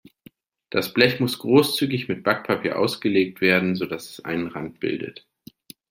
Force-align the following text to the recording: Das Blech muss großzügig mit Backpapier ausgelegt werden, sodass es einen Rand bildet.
Das 0.71 0.91
Blech 0.95 1.19
muss 1.19 1.37
großzügig 1.37 2.07
mit 2.07 2.23
Backpapier 2.23 2.79
ausgelegt 2.79 3.39
werden, 3.39 3.75
sodass 3.75 4.09
es 4.09 4.25
einen 4.25 4.47
Rand 4.47 4.79
bildet. 4.79 5.27